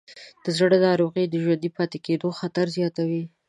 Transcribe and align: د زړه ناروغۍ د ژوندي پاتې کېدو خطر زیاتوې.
د 0.43 0.45
زړه 0.57 0.77
ناروغۍ 0.87 1.25
د 1.29 1.35
ژوندي 1.43 1.69
پاتې 1.77 1.97
کېدو 2.05 2.27
خطر 2.39 2.65
زیاتوې. 2.77 3.23